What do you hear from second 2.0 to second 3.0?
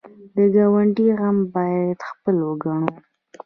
خپل وګڼو